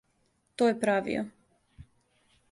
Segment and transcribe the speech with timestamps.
[0.61, 1.21] То је правио.